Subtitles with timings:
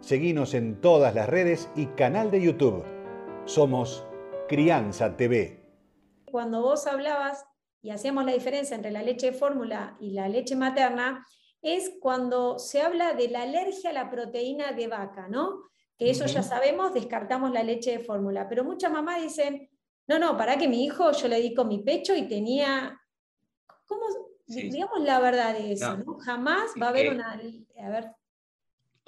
[0.00, 2.84] Seguinos en todas las redes y canal de YouTube.
[3.44, 4.06] Somos
[4.48, 5.60] Crianza TV.
[6.30, 7.44] Cuando vos hablabas
[7.82, 11.26] y hacíamos la diferencia entre la leche de fórmula y la leche materna,
[11.60, 15.64] es cuando se habla de la alergia a la proteína de vaca, ¿no?
[15.98, 18.48] Que eso ya sabemos, descartamos la leche de fórmula.
[18.48, 19.68] Pero muchas mamás dicen,
[20.06, 22.98] no, no, para que mi hijo yo le di con mi pecho y tenía,
[23.84, 24.02] ¿cómo?
[24.46, 26.18] Digamos la verdad de eso, ¿no?
[26.20, 27.32] Jamás va a haber una...
[27.32, 28.12] A ver,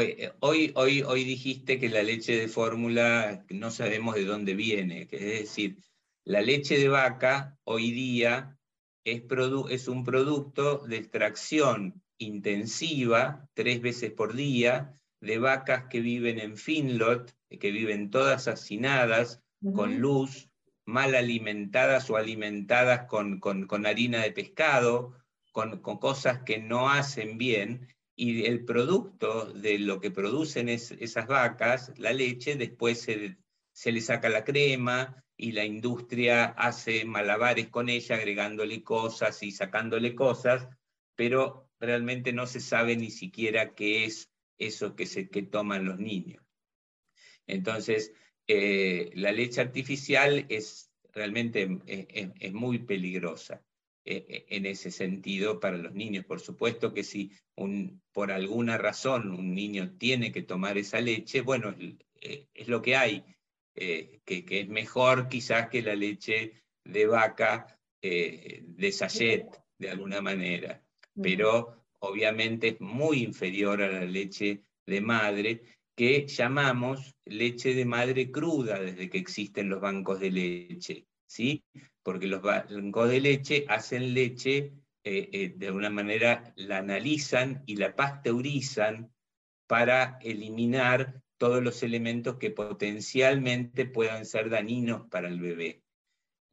[0.00, 5.08] eh, hoy, hoy, hoy, dijiste que la leche de fórmula no sabemos de dónde viene,
[5.10, 5.78] es decir,
[6.24, 8.58] la leche de vaca hoy día
[9.04, 9.22] es,
[9.70, 16.56] es un producto de extracción intensiva, tres veces por día, de vacas que viven en
[16.56, 19.42] Finlot, que viven todas hacinadas,
[19.74, 20.50] con luz,
[20.84, 25.16] mal alimentadas o alimentadas con, con, harina de pescado,
[25.52, 31.26] con, con, cosas que no hacen bien, y el producto de lo que producen esas
[31.26, 33.38] vacas, la leche, después se,
[33.72, 39.50] se, le saca la crema y la industria hace malabares con ella, agregándole cosas y
[39.50, 40.68] sacándole cosas,
[41.16, 45.98] pero realmente no se sabe ni siquiera qué es eso que, se, que toman los
[45.98, 46.44] niños.
[47.46, 48.12] Entonces,
[48.46, 53.62] eh, la leche artificial es realmente es muy peligrosa.
[54.06, 56.26] Eh, eh, en ese sentido para los niños.
[56.26, 61.40] Por supuesto que si un, por alguna razón un niño tiene que tomar esa leche,
[61.40, 63.24] bueno, es, eh, lo que hay,
[63.74, 69.46] que, es mejor quizás que la leche de vaca de sachet,
[69.78, 70.84] de alguna manera,
[71.20, 75.62] pero obviamente es muy inferior a la leche de madre
[75.96, 81.06] que llamamos leche de madre cruda desde que existen los bancos de leche.
[81.26, 81.64] ¿sí?
[82.04, 87.76] Porque los bancos de leche hacen leche, eh, eh, de alguna manera la analizan y
[87.76, 89.10] la pasteurizan
[89.66, 95.82] para eliminar todos los elementos que potencialmente puedan ser dañinos para el bebé.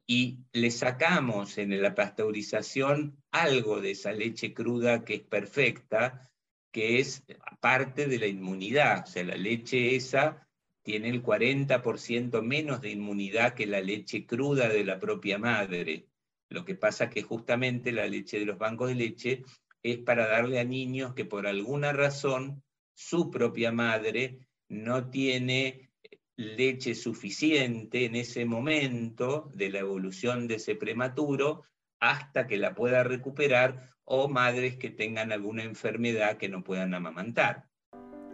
[0.06, 6.30] Y le sacamos en la pasteurización algo de esa leche cruda que es perfecta,
[6.72, 7.24] que es
[7.60, 9.04] parte de la inmunidad.
[9.04, 10.48] O sea, la leche esa
[10.82, 16.06] tiene el 40% menos de inmunidad que la leche cruda de la propia madre.
[16.48, 19.42] Lo que pasa que justamente la leche de los bancos de leche
[19.82, 22.62] es para darle a niños que por alguna razón
[22.94, 24.38] su propia madre
[24.68, 25.90] no tiene
[26.36, 31.64] leche suficiente en ese momento de la evolución de ese prematuro
[32.00, 37.68] hasta que la pueda recuperar o madres que tengan alguna enfermedad que no puedan amamantar.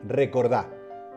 [0.05, 0.78] Recordá,